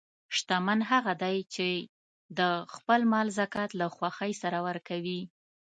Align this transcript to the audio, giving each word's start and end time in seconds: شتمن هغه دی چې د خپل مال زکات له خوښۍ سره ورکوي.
شتمن 0.35 0.79
هغه 0.91 1.13
دی 1.23 1.37
چې 1.53 1.69
د 2.37 2.41
خپل 2.75 2.99
مال 3.11 3.27
زکات 3.39 3.71
له 3.79 3.87
خوښۍ 3.95 4.31
سره 4.41 4.57
ورکوي. 4.67 5.21